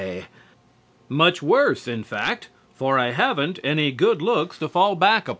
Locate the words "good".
3.91-4.19